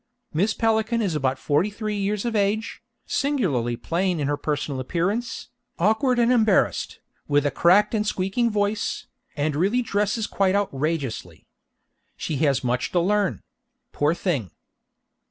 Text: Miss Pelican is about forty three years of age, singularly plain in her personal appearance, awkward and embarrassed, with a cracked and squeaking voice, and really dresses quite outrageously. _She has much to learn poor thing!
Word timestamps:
Miss 0.33 0.55
Pelican 0.55 0.99
is 1.03 1.13
about 1.13 1.37
forty 1.37 1.69
three 1.69 1.95
years 1.95 2.25
of 2.25 2.35
age, 2.35 2.81
singularly 3.05 3.75
plain 3.77 4.19
in 4.19 4.27
her 4.27 4.35
personal 4.35 4.79
appearance, 4.79 5.49
awkward 5.77 6.17
and 6.17 6.31
embarrassed, 6.31 6.99
with 7.27 7.45
a 7.45 7.51
cracked 7.51 7.93
and 7.93 8.07
squeaking 8.07 8.49
voice, 8.49 9.05
and 9.37 9.55
really 9.55 9.83
dresses 9.83 10.25
quite 10.25 10.55
outrageously. 10.55 11.45
_She 12.17 12.39
has 12.39 12.63
much 12.63 12.91
to 12.93 12.99
learn 12.99 13.43
poor 13.91 14.15
thing! 14.15 14.49